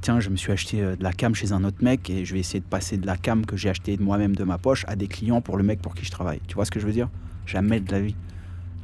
tiens, 0.00 0.20
je 0.20 0.30
me 0.30 0.36
suis 0.36 0.52
acheté 0.52 0.82
euh, 0.82 0.96
de 0.96 1.02
la 1.02 1.12
cam 1.12 1.34
chez 1.34 1.52
un 1.52 1.64
autre 1.64 1.82
mec 1.82 2.08
et 2.08 2.24
je 2.24 2.32
vais 2.32 2.40
essayer 2.40 2.60
de 2.60 2.64
passer 2.64 2.96
de 2.96 3.06
la 3.06 3.16
cam 3.16 3.44
que 3.44 3.56
j'ai 3.56 3.68
acheté 3.68 3.96
de 3.96 4.02
moi-même 4.02 4.36
de 4.36 4.44
ma 4.44 4.56
poche 4.56 4.84
à 4.88 4.96
des 4.96 5.08
clients 5.08 5.40
pour 5.40 5.56
le 5.56 5.64
mec 5.64 5.82
pour 5.82 5.94
qui 5.94 6.04
je 6.04 6.10
travaille. 6.10 6.40
Tu 6.46 6.54
vois 6.54 6.64
ce 6.64 6.70
que 6.70 6.80
je 6.80 6.86
veux 6.86 6.92
dire? 6.92 7.10
Jamais 7.44 7.80
de 7.80 7.90
la 7.92 8.00
vie. 8.00 8.16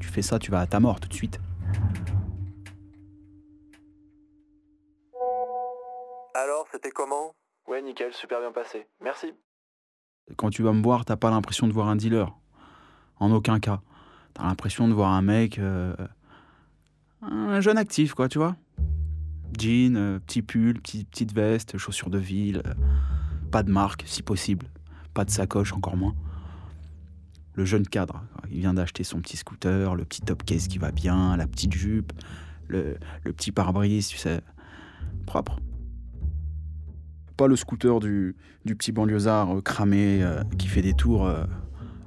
Tu 0.01 0.09
fais 0.09 0.23
ça, 0.23 0.39
tu 0.39 0.51
vas 0.51 0.61
à 0.61 0.67
ta 0.67 0.81
mort 0.81 1.01
tout 1.01 1.09
de 1.09 1.15
suite. 1.15 1.41
Alors, 6.35 6.67
c'était 6.73 6.91
comment? 6.91 7.35
Ouais, 7.69 7.81
nickel, 7.83 8.13
super 8.13 8.41
bien 8.41 8.53
passé. 8.53 8.87
Merci. 9.01 9.33
Quand 10.37 10.51
tu 10.51 10.63
vas 10.63 10.73
me 10.73 10.83
voir, 10.83 11.05
t'as 11.05 11.17
pas 11.17 11.31
l'impression 11.31 11.67
de 11.67 11.73
voir 11.73 11.89
un 11.89 11.97
dealer. 11.97 12.33
En 13.19 13.31
aucun 13.33 13.61
cas. 13.61 13.81
T'as 14.35 14.45
l'impression 14.45 14.89
de 14.89 14.95
voir 14.95 15.13
un 15.13 15.23
mec. 15.23 15.59
euh, 15.59 15.95
un 17.21 17.61
jeune 17.61 17.79
actif, 17.79 18.15
quoi, 18.15 18.29
tu 18.29 18.39
vois. 18.39 18.57
Jean, 19.59 19.97
euh, 19.97 20.19
petit 20.21 20.43
pull, 20.43 20.81
petit- 20.81 21.05
petite 21.05 21.33
veste, 21.35 21.77
chaussures 21.77 22.11
de 22.11 22.19
ville. 22.19 22.63
euh, 22.67 22.75
pas 23.51 23.63
de 23.63 23.71
marque, 23.71 24.05
si 24.07 24.23
possible. 24.23 24.67
Pas 25.13 25.25
de 25.25 25.31
sacoche, 25.31 25.73
encore 25.75 25.97
moins. 25.97 26.15
Le 27.55 27.67
jeune 27.67 27.87
cadre. 27.87 28.23
Il 28.51 28.61
vient 28.61 28.73
d'acheter 28.75 29.05
son 29.05 29.21
petit 29.21 29.37
scooter, 29.37 29.95
le 29.95 30.05
petit 30.07 30.23
top 30.23 30.43
case 30.45 30.69
qui 30.69 30.79
va 30.79 30.91
bien, 30.91 31.37
la 31.37 31.47
petite 31.47 31.75
jupe, 31.75 32.13
le, 32.69 32.97
le 33.25 33.33
petit 33.35 33.53
pare-brise, 33.53 34.09
tu 34.09 34.17
sais. 34.17 34.41
Propre. 35.27 35.59
Pas 37.37 37.47
le 37.47 37.57
scooter 37.57 38.01
du, 38.01 38.37
petit 38.65 38.93
banlieusard 38.93 39.57
euh, 39.57 39.61
cramé 39.61 40.23
euh, 40.23 40.43
qui 40.59 40.69
fait 40.69 40.83
des 40.83 40.95
tours 40.95 41.27
euh, 41.27 41.45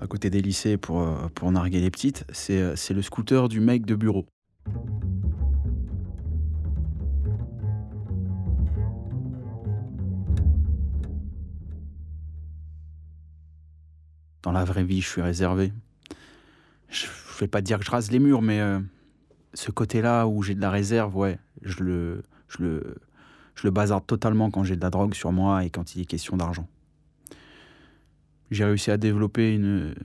à 0.02 0.08
côté 0.08 0.30
des 0.30 0.42
lycées 0.42 0.78
pour, 0.78 1.06
pour 1.34 1.52
narguer 1.52 1.80
les 1.80 1.92
petites. 1.92 2.26
C'est 2.32 2.94
le 2.94 3.02
scooter 3.02 3.50
du 3.50 3.60
mec 3.60 3.86
de 3.86 3.96
bureau. 3.96 4.26
Dans 14.44 14.52
la 14.52 14.64
vraie 14.64 14.84
vie, 14.84 15.02
je 15.02 15.08
suis 15.08 15.22
réservé. 15.22 15.74
Je 16.90 17.08
je 17.36 17.42
vais 17.42 17.48
pas 17.50 17.62
dire 17.62 17.80
que 17.80 17.86
je 17.86 17.92
rase 17.92 18.12
les 18.12 18.20
murs, 18.20 18.42
mais 18.42 18.62
ce 19.54 19.70
côté-là 19.70 20.26
où 20.26 20.42
j'ai 20.42 20.56
de 20.56 20.62
la 20.62 20.70
réserve, 20.70 21.16
ouais, 21.18 21.38
je 21.64 21.84
le, 21.84 22.24
je 23.56 23.66
le 23.66 23.72
bazarde 23.72 24.06
totalement 24.06 24.52
quand 24.52 24.64
j'ai 24.64 24.76
de 24.76 24.82
la 24.82 24.90
drogue 24.90 25.14
sur 25.14 25.32
moi 25.32 25.64
et 25.64 25.70
quand 25.70 25.96
il 25.96 26.02
est 26.02 26.06
question 26.06 26.38
d'argent. 26.38 26.68
J'ai 28.52 28.66
réussi 28.66 28.92
à 28.92 28.98
développer 28.98 29.54
une, 29.54 29.96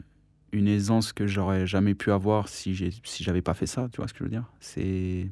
aisance 0.52 1.12
que 1.12 1.26
j'aurais 1.26 1.66
jamais 1.66 1.94
pu 1.94 2.10
avoir 2.10 2.48
si 2.48 2.74
j'ai 2.74 2.90
si 3.04 3.22
j'avais 3.22 3.42
pas 3.42 3.54
fait 3.54 3.66
ça, 3.66 3.88
tu 3.92 3.98
vois 3.98 4.08
ce 4.08 4.12
que 4.12 4.20
je 4.20 4.24
veux 4.24 4.30
dire? 4.30 4.50
C'est 4.60 5.28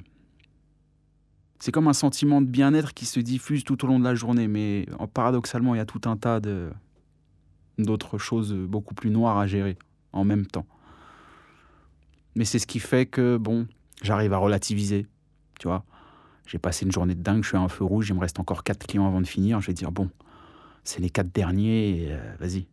c'est 1.59 1.73
comme 1.73 1.89
un 1.89 1.93
sentiment 1.93 2.41
de 2.41 2.47
bien-être 2.47 2.95
qui 2.95 3.05
se 3.05 3.19
diffuse 3.19 3.65
tout 3.65 3.85
au 3.85 3.89
long 3.89 3.99
de 3.99 4.05
la 4.05 4.15
journée, 4.15 4.47
mais 4.47 4.87
paradoxalement, 5.13 5.75
il 5.75 5.79
y 5.79 5.81
a 5.81 5.87
tout 5.87 6.09
un 6.09 6.17
tas 6.17 6.41
de 6.41 6.71
d'autres 7.79 8.19
choses 8.19 8.53
beaucoup 8.53 8.95
plus 8.95 9.11
noires 9.11 9.39
à 9.39 9.47
gérer 9.47 9.79
en 10.13 10.25
même 10.25 10.47
temps. 10.47 10.67
Mais 12.35 12.45
c'est 12.45 12.59
ce 12.59 12.67
qui 12.67 12.79
fait 12.79 13.07
que 13.07 13.37
bon, 13.37 13.67
j'arrive 14.03 14.33
à 14.33 14.39
relativiser, 14.39 15.07
tu 15.59 15.69
vois? 15.69 15.85
J'ai 16.49 16.59
passé 16.59 16.87
une 16.87 16.93
journée 16.93 17.15
de 17.15 17.23
dingue, 17.23 17.43
je 17.43 17.49
suis 17.49 17.57
à 17.59 17.61
un 17.61 17.69
feu 17.69 17.85
rouge, 17.85 18.09
il 18.09 18.15
me 18.15 18.21
reste 18.21 18.41
encore 18.41 18.65
quatre 18.65 18.87
clients 18.87 19.07
avant 19.07 19.21
de 19.21 19.27
finir. 19.27 19.61
Je 19.61 19.67
vais 19.67 19.75
dire, 19.75 19.93
bon, 19.93 20.11
c'est 20.83 20.99
les 21.01 21.11
quatre 21.11 21.31
derniers, 21.31 22.07
euh, 22.09 22.35
vas-y, 22.41 22.67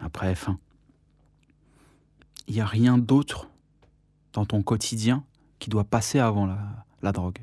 après, 0.00 0.34
fin. 0.34 0.58
Il 2.48 2.54
n'y 2.54 2.62
a 2.62 2.66
rien 2.66 2.96
d'autre 2.96 3.48
dans 4.32 4.46
ton 4.46 4.62
quotidien 4.62 5.22
qui 5.58 5.68
doit 5.68 5.84
passer 5.84 6.18
avant 6.18 6.46
la, 7.02 7.12
drogue. 7.12 7.38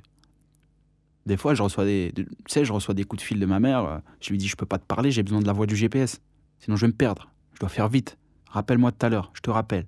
Des 1.28 1.38
fois, 1.38 1.54
je 1.54 1.62
reçois 1.62 1.86
des, 1.86 2.12
de- 2.12 2.28
sais, 2.48 2.66
je 2.66 2.74
reçois 2.74 2.96
des 2.96 3.04
coups 3.04 3.22
de 3.22 3.26
fil 3.28 3.40
de 3.40 3.46
ma 3.46 3.60
mère. 3.60 3.84
euh, 3.86 4.00
Je 4.20 4.32
lui 4.32 4.40
dis, 4.40 4.48
je 4.48 4.56
peux 4.56 4.66
pas 4.66 4.80
te 4.80 4.86
parler, 4.86 5.12
j'ai 5.12 5.22
besoin 5.22 5.42
de 5.42 5.46
la 5.46 5.54
voix 5.54 5.68
du 5.68 5.76
GPS. 5.76 6.20
Sinon, 6.60 6.76
je 6.76 6.82
vais 6.88 6.92
me 6.92 6.98
perdre. 6.98 7.30
Je 7.54 7.60
dois 7.60 7.70
faire 7.70 7.88
vite. 7.88 8.18
Rappelle-moi 8.50 8.92
tout 8.92 9.06
à 9.06 9.10
l'heure, 9.10 9.30
je 9.36 9.42
te 9.42 9.52
rappelle. 9.52 9.86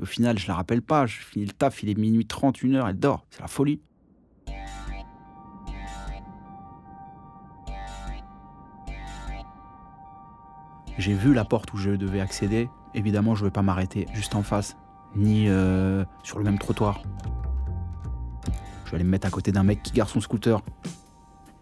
Au 0.00 0.04
final, 0.04 0.38
je 0.38 0.46
la 0.46 0.54
rappelle 0.54 0.82
pas. 0.82 1.06
Je 1.06 1.16
finis 1.18 1.46
le 1.46 1.52
taf, 1.52 1.82
il 1.82 1.88
est 1.88 1.98
minuit 1.98 2.26
30, 2.26 2.62
une 2.62 2.76
heure, 2.76 2.86
elle 2.86 2.98
dort. 3.00 3.26
C'est 3.30 3.40
la 3.40 3.48
folie. 3.48 3.80
J'ai 10.98 11.12
vu 11.12 11.34
la 11.34 11.44
porte 11.44 11.72
où 11.74 11.76
je 11.76 11.90
devais 11.90 12.20
accéder. 12.20 12.68
Évidemment, 12.94 13.34
je 13.34 13.42
ne 13.42 13.48
vais 13.48 13.52
pas 13.52 13.62
m'arrêter 13.62 14.06
juste 14.14 14.34
en 14.34 14.42
face, 14.42 14.76
ni 15.14 15.48
euh, 15.48 16.04
sur 16.22 16.38
le 16.38 16.44
même 16.44 16.58
trottoir. 16.58 17.02
Je 18.84 18.90
vais 18.90 18.96
aller 18.96 19.04
me 19.04 19.10
mettre 19.10 19.26
à 19.26 19.30
côté 19.30 19.52
d'un 19.52 19.62
mec 19.62 19.82
qui 19.82 19.92
gare 19.92 20.08
son 20.08 20.20
scooter. 20.20 20.62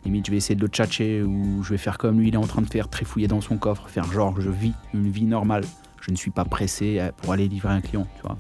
Limite, 0.05 0.27
je 0.27 0.31
vais 0.31 0.37
essayer 0.37 0.55
de 0.55 0.61
le 0.61 0.69
tchatcher 0.69 1.23
ou 1.23 1.63
je 1.63 1.71
vais 1.71 1.79
faire 1.79 1.99
comme 1.99 2.21
lui, 2.21 2.29
il 2.29 2.35
est 2.35 2.39
en 2.39 2.47
train 2.47 2.63
de 2.63 2.69
faire, 2.69 2.89
trifouiller 2.89 3.27
dans 3.27 3.41
son 3.41 3.57
coffre, 3.57 3.89
faire 3.89 4.05
genre 4.05 4.41
je 4.41 4.51
vis 4.51 4.75
une 4.93 5.11
vie 5.11 5.25
normale. 5.25 5.65
Je 6.01 6.11
ne 6.11 6.17
suis 6.17 6.31
pas 6.31 6.45
pressé 6.45 6.99
euh, 7.01 7.11
pour 7.17 7.33
aller 7.33 7.49
livrer 7.49 7.73
un 7.73 7.81
client, 7.81 8.07
tu 8.17 8.23
vois. 8.23 8.39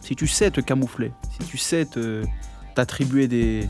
Si 0.00 0.16
tu 0.16 0.26
sais 0.26 0.50
te 0.50 0.60
camoufler, 0.60 1.12
si 1.30 1.46
tu 1.46 1.58
sais 1.58 1.86
t'attribuer 2.74 3.28
des, 3.28 3.68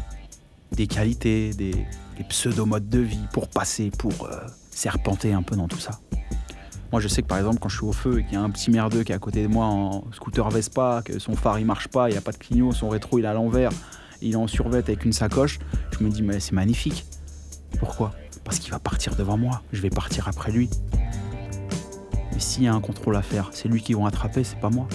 des 0.73 0.87
qualités, 0.87 1.51
des, 1.55 1.73
des 1.73 2.25
pseudo-modes 2.29 2.89
de 2.89 2.99
vie 3.01 3.27
pour 3.33 3.49
passer, 3.49 3.91
pour 3.91 4.27
euh, 4.27 4.47
serpenter 4.73 5.33
un 5.33 5.43
peu 5.43 5.57
dans 5.57 5.69
tout 5.69 5.79
ça. 5.79 6.01
Moi, 6.91 7.01
je 7.01 7.09
sais 7.09 7.23
que 7.23 7.27
par 7.27 7.39
exemple, 7.39 7.59
quand 7.59 7.71
je 7.71 7.77
suis 7.77 7.87
au 7.87 7.93
feu 7.93 8.21
et 8.21 8.25
qu'il 8.25 8.35
y 8.35 8.37
a 8.37 8.43
un 8.43 8.51
petit 8.51 8.71
merdeux 8.71 9.03
qui 9.03 9.13
est 9.13 9.15
à 9.15 9.19
côté 9.19 9.43
de 9.43 9.49
moi 9.49 9.65
en 9.65 10.05
scooter 10.13 10.49
Vespa, 10.51 11.01
que 11.03 11.19
son 11.19 11.35
phare 11.35 11.59
il 11.59 11.65
marche 11.65 11.89
pas, 11.89 12.11
il 12.11 12.13
n'y 12.13 12.19
a 12.19 12.21
pas 12.21 12.33
de 12.33 12.37
clignot, 12.37 12.73
son 12.73 12.91
rétro 12.91 13.19
il 13.19 13.25
est 13.25 13.29
à 13.29 13.33
l'envers, 13.33 13.71
il 14.21 14.33
est 14.33 14.37
en 14.37 14.47
survêt 14.47 14.79
avec 14.79 15.05
une 15.05 15.13
sacoche, 15.13 15.59
je 15.99 16.05
me 16.05 16.11
dis, 16.11 16.23
mais 16.23 16.39
c'est 16.39 16.53
magnifique. 16.53 17.07
Pourquoi? 17.79 18.13
Parce 18.45 18.59
qu'il 18.59 18.71
va 18.71 18.79
partir 18.79 19.17
devant 19.17 19.39
moi, 19.39 19.63
je 19.73 19.81
vais 19.81 19.89
partir 19.89 20.29
après 20.29 20.53
lui. 20.53 20.69
Mais 22.33 22.41
s'il 22.41 22.65
y 22.65 22.69
a 22.69 22.75
un 22.75 22.81
contrôle 22.81 23.17
à 23.17 23.23
faire, 23.23 23.49
c'est 23.53 23.69
lui 23.69 23.81
qui 23.81 23.95
vont 23.95 24.05
attraper, 24.05 24.45
c'est 24.45 24.61
pas 24.61 24.71
moi. 24.71 24.87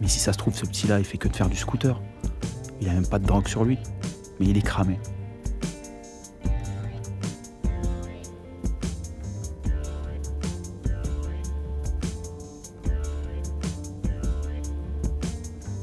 Mais 0.00 0.08
si 0.08 0.18
ça 0.18 0.34
se 0.34 0.38
trouve, 0.38 0.54
ce 0.54 0.66
petit-là, 0.66 0.98
il 0.98 1.04
fait 1.06 1.16
que 1.16 1.28
de 1.28 1.34
faire 1.34 1.48
du 1.48 1.56
scooter. 1.56 1.98
Il 2.82 2.88
a 2.90 2.92
même 2.92 3.06
pas 3.06 3.18
de 3.18 3.24
drogue 3.24 3.48
sur 3.48 3.64
lui. 3.64 3.78
Mais 4.40 4.46
il 4.46 4.56
est 4.56 4.62
cramé. 4.62 4.98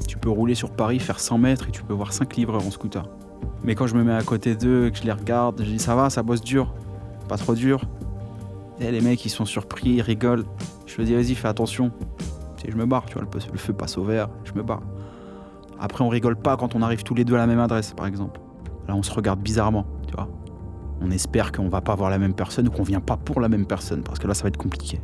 Tu 0.08 0.17
peux 0.17 0.29
rouler 0.29 0.55
sur 0.55 0.72
Paris, 0.72 1.00
faire 1.00 1.20
100 1.20 1.38
mètres 1.38 1.67
et 1.70 1.72
tu 1.72 1.84
peux 1.84 1.93
voir 1.93 2.13
5 2.13 2.36
livreurs 2.36 2.65
en 2.65 2.72
scooter. 2.72 3.10
Mais 3.63 3.75
quand 3.75 3.88
je 3.88 3.96
me 3.96 4.03
mets 4.03 4.13
à 4.13 4.24
côté 4.24 4.55
d'eux 4.55 4.88
et 4.88 4.91
que 4.91 4.98
je 4.98 5.03
les 5.03 5.12
regarde, 5.12 5.62
je 5.63 5.70
dis 5.70 5.79
ça 5.79 5.96
va, 5.96 6.10
ça 6.10 6.24
bosse 6.24 6.41
dur. 6.41 6.74
Pas 7.27 7.38
trop 7.38 7.55
dur. 7.55 7.81
Et 8.79 8.91
les 8.91 9.01
mecs, 9.01 9.24
ils 9.25 9.29
sont 9.29 9.46
surpris, 9.46 9.89
ils 9.89 10.01
rigolent. 10.01 10.46
Je 10.88 10.98
leur 10.98 11.05
dis 11.05 11.13
vas-y, 11.13 11.36
fais 11.36 11.48
attention. 11.48 11.91
Je 12.67 12.75
me 12.75 12.86
barre, 12.86 13.05
tu 13.05 13.17
vois, 13.17 13.24
le 13.51 13.58
feu 13.58 13.74
passe 13.74 13.98
au 13.98 14.03
vert, 14.03 14.29
je 14.43 14.53
me 14.53 14.62
barre. 14.62 14.81
Après, 15.83 16.03
on 16.03 16.09
rigole 16.09 16.35
pas 16.35 16.57
quand 16.57 16.75
on 16.75 16.83
arrive 16.83 17.01
tous 17.01 17.15
les 17.15 17.25
deux 17.25 17.33
à 17.33 17.39
la 17.39 17.47
même 17.47 17.59
adresse, 17.59 17.93
par 17.93 18.05
exemple. 18.05 18.39
Là, 18.88 18.95
on 18.95 19.01
se 19.01 19.11
regarde 19.11 19.41
bizarrement, 19.41 19.88
tu 20.07 20.13
vois. 20.13 20.29
On 21.01 21.09
espère 21.09 21.51
qu'on 21.51 21.69
va 21.69 21.81
pas 21.81 21.95
voir 21.95 22.11
la 22.11 22.19
même 22.19 22.35
personne 22.35 22.67
ou 22.67 22.71
qu'on 22.71 22.83
vient 22.83 23.01
pas 23.01 23.17
pour 23.17 23.41
la 23.41 23.50
même 23.50 23.65
personne, 23.65 24.03
parce 24.03 24.19
que 24.19 24.27
là, 24.27 24.35
ça 24.35 24.43
va 24.43 24.50
être 24.50 24.57
compliqué. 24.57 25.01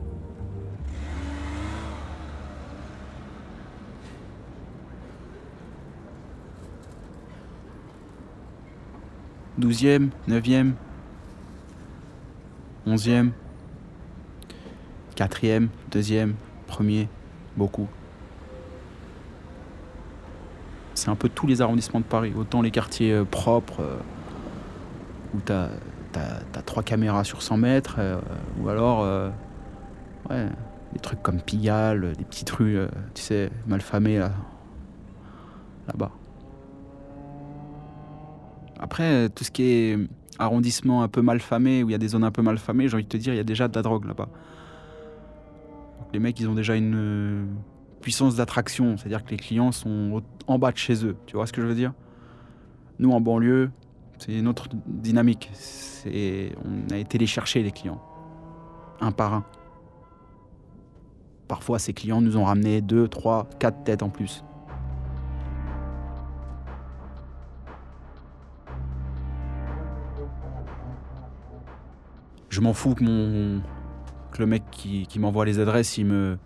Douzième, 9.57 10.11
neuvième, 10.27 10.75
onzième, 12.85 13.31
quatrième, 15.15 15.69
deuxième, 15.89 16.35
premier, 16.67 17.09
beaucoup. 17.55 17.87
C'est 21.07 21.11
un 21.11 21.15
peu 21.15 21.29
tous 21.29 21.47
les 21.47 21.61
arrondissements 21.61 22.01
de 22.01 22.05
Paris, 22.05 22.33
autant 22.37 22.61
les 22.61 22.69
quartiers 22.69 23.13
euh, 23.13 23.23
propres, 23.23 23.79
euh, 23.79 23.97
où 25.33 25.39
tu 25.39 25.53
as, 25.53 25.69
trois 26.65 26.83
caméras 26.83 27.23
sur 27.23 27.41
100 27.41 27.55
mètres, 27.55 27.95
euh, 27.97 28.19
ou 28.59 28.67
alors 28.67 29.07
des 30.27 30.99
trucs 30.99 31.23
comme 31.23 31.39
Pigalle, 31.39 32.11
des 32.17 32.25
petites 32.25 32.49
rues, 32.49 32.79
tu 33.13 33.21
sais, 33.21 33.49
malfamées 33.67 34.19
là, 34.19 34.33
là-bas. 35.87 36.11
Après, 38.77 39.29
tout 39.29 39.45
ce 39.45 39.51
qui 39.51 39.63
est 39.63 39.97
arrondissement 40.39 41.03
un 41.03 41.07
peu 41.07 41.21
malfamé, 41.21 41.83
où 41.83 41.89
il 41.89 41.93
y 41.93 41.95
a 41.95 41.99
des 41.99 42.09
zones 42.09 42.25
un 42.25 42.31
peu 42.31 42.41
malfamées, 42.41 42.89
j'ai 42.89 42.95
envie 42.95 43.05
de 43.05 43.09
te 43.09 43.15
dire, 43.15 43.33
il 43.33 43.37
y 43.37 43.39
a 43.39 43.45
déjà 43.45 43.69
de 43.69 43.75
la 43.75 43.81
drogue 43.81 44.03
là-bas. 44.03 44.27
Les 46.11 46.19
mecs, 46.19 46.37
ils 46.37 46.49
ont 46.49 46.55
déjà 46.55 46.75
une 46.75 47.47
puissance 48.07 48.37
d'attraction, 48.37 48.95
c'est-à-dire 48.95 49.25
que 49.25 49.31
les 49.31 49.35
clients 49.37 49.73
sont 49.73 50.23
en 50.47 50.57
bas 50.57 50.71
de 50.71 50.77
chez 50.77 51.05
eux, 51.05 51.17
tu 51.25 51.35
vois 51.35 51.45
ce 51.45 51.51
que 51.51 51.61
je 51.61 51.67
veux 51.67 51.75
dire? 51.75 51.91
Nous, 52.99 53.11
en 53.11 53.19
banlieue, 53.19 53.69
c'est 54.17 54.33
une 54.33 54.47
autre 54.47 54.69
dynamique. 54.85 55.51
On 56.05 56.93
a 56.93 56.95
été 56.95 57.17
les 57.17 57.27
chercher, 57.27 57.63
les 57.63 57.73
clients, 57.73 58.01
un 59.01 59.11
par 59.11 59.33
un. 59.33 59.43
Parfois, 61.49 61.79
ces 61.79 61.91
clients 61.91 62.21
nous 62.21 62.37
ont 62.37 62.45
ramené 62.45 62.79
deux, 62.79 63.09
trois, 63.09 63.49
quatre 63.59 63.83
têtes 63.83 64.03
en 64.03 64.09
plus. 64.09 64.41
Je 72.47 72.61
m'en 72.61 72.71
fous 72.71 72.95
que, 72.95 73.03
mon, 73.03 73.61
que 74.31 74.39
le 74.39 74.45
mec 74.45 74.63
qui, 74.71 75.07
qui 75.07 75.19
m'envoie 75.19 75.43
les 75.43 75.59
adresses, 75.59 75.97
il 75.97 76.05
me, 76.05 76.37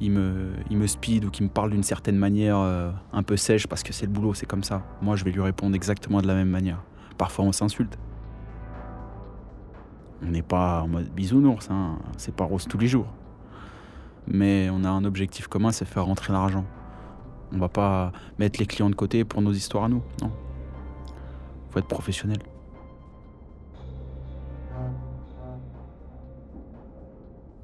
il 0.00 0.10
me, 0.10 0.52
il 0.70 0.76
me 0.76 0.86
speed 0.86 1.24
ou 1.24 1.30
qu'il 1.30 1.46
me 1.46 1.50
parle 1.50 1.70
d'une 1.70 1.82
certaine 1.82 2.16
manière 2.16 2.58
euh, 2.58 2.90
un 3.12 3.22
peu 3.22 3.36
sèche 3.36 3.66
parce 3.66 3.82
que 3.82 3.92
c'est 3.92 4.06
le 4.06 4.12
boulot, 4.12 4.34
c'est 4.34 4.46
comme 4.46 4.64
ça. 4.64 4.82
Moi, 5.00 5.16
je 5.16 5.24
vais 5.24 5.30
lui 5.30 5.40
répondre 5.40 5.74
exactement 5.74 6.20
de 6.20 6.26
la 6.26 6.34
même 6.34 6.50
manière. 6.50 6.82
Parfois, 7.16 7.44
on 7.44 7.52
s'insulte. 7.52 7.98
On 10.22 10.30
n'est 10.30 10.42
pas 10.42 10.82
en 10.82 10.88
mode 10.88 11.10
bisounours, 11.10 11.70
hein. 11.70 11.98
c'est 12.16 12.34
pas 12.34 12.44
rose 12.44 12.66
tous 12.66 12.78
les 12.78 12.86
jours. 12.86 13.06
Mais 14.26 14.70
on 14.72 14.84
a 14.84 14.88
un 14.88 15.04
objectif 15.04 15.48
commun, 15.48 15.70
c'est 15.70 15.84
faire 15.84 16.06
rentrer 16.06 16.32
l'argent. 16.32 16.64
On 17.52 17.58
va 17.58 17.68
pas 17.68 18.10
mettre 18.38 18.58
les 18.58 18.66
clients 18.66 18.90
de 18.90 18.94
côté 18.94 19.24
pour 19.24 19.42
nos 19.42 19.52
histoires 19.52 19.84
à 19.84 19.88
nous, 19.88 20.02
non. 20.22 20.32
Faut 21.70 21.78
être 21.78 21.88
professionnel. 21.88 22.38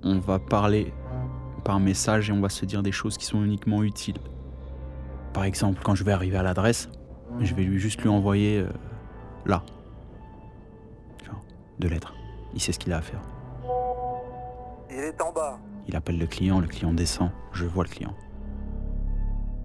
On 0.02 0.18
va 0.18 0.38
parler 0.38 0.92
par 1.60 1.80
message 1.80 2.30
et 2.30 2.32
on 2.32 2.40
va 2.40 2.48
se 2.48 2.64
dire 2.64 2.82
des 2.82 2.92
choses 2.92 3.16
qui 3.16 3.24
sont 3.24 3.44
uniquement 3.44 3.82
utiles. 3.82 4.18
Par 5.32 5.44
exemple, 5.44 5.80
quand 5.84 5.94
je 5.94 6.04
vais 6.04 6.12
arriver 6.12 6.36
à 6.36 6.42
l'adresse, 6.42 6.88
je 7.40 7.54
vais 7.54 7.62
lui 7.62 7.78
juste 7.78 8.02
lui 8.02 8.08
envoyer 8.08 8.58
euh, 8.58 8.68
là. 9.46 9.62
Deux 11.78 11.88
lettres. 11.88 12.14
Il 12.52 12.60
sait 12.60 12.72
ce 12.72 12.78
qu'il 12.78 12.92
a 12.92 12.98
à 12.98 13.02
faire. 13.02 13.22
Il 14.90 14.98
est 14.98 15.22
en 15.22 15.32
bas. 15.32 15.58
Il 15.88 15.96
appelle 15.96 16.18
le 16.18 16.26
client, 16.26 16.60
le 16.60 16.66
client 16.66 16.92
descend. 16.92 17.30
Je 17.52 17.64
vois 17.64 17.84
le 17.84 17.88
client. 17.88 18.14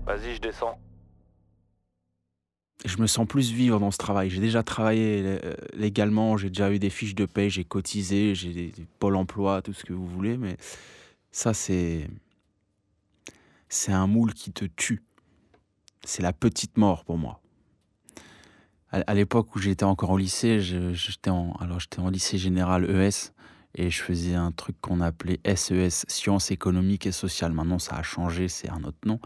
Vas-y, 0.06 0.36
je 0.36 0.42
descends. 0.42 0.80
Je 2.86 3.02
me 3.02 3.08
sens 3.08 3.28
plus 3.28 3.52
vivre 3.52 3.80
dans 3.80 3.92
ce 3.92 3.98
travail. 3.98 4.30
J'ai 4.30 4.40
déjà 4.40 4.62
travaillé 4.62 5.24
euh, 5.26 5.56
légalement, 5.74 6.38
j'ai 6.38 6.50
déjà 6.50 6.72
eu 6.72 6.78
des 6.78 6.92
fiches 6.92 7.16
de 7.16 7.26
paie, 7.26 7.50
j'ai 7.50 7.64
cotisé, 7.64 8.36
j'ai 8.36 8.54
des, 8.54 8.68
des 8.68 8.86
pôle 9.00 9.16
emploi, 9.16 9.62
tout 9.62 9.74
ce 9.74 9.84
que 9.84 9.94
vous 9.94 10.08
voulez, 10.08 10.38
mais 10.38 10.56
ça, 11.36 11.54
c'est. 11.54 12.08
C'est 13.68 13.92
un 13.92 14.08
moule 14.08 14.34
qui 14.34 14.54
te 14.54 14.64
tue. 14.64 15.04
C'est 16.06 16.24
la 16.24 16.32
petite 16.32 16.78
mort 16.78 17.04
pour 17.04 17.18
moi. 17.18 17.42
À, 18.92 19.14
l'époque 19.14 19.54
où 19.54 19.60
j'étais 19.60 19.84
encore 19.84 20.12
au 20.12 20.18
lycée, 20.18 20.62
j'étais 20.62 21.32
en, 21.32 21.52
alors 21.60 21.82
j'étais 21.82 22.00
en 22.00 22.10
lycée 22.10 22.38
général 22.38 22.90
ES 22.90 23.34
et 23.74 23.90
je 23.90 24.02
faisais 24.02 24.36
un 24.36 24.54
truc 24.54 24.80
qu'on 24.80 25.02
appelait 25.02 25.42
SES, 25.44 25.74
e 25.74 25.90
Sciences 26.08 26.52
économiques 26.52 27.06
et 27.06 27.12
sociales. 27.12 27.52
Maintenant, 27.52 27.80
ça 27.80 27.98
a 27.98 28.04
changé, 28.04 28.48
c'est 28.48 28.70
un 28.70 28.86
autre 28.86 29.06
nom. 29.06 29.20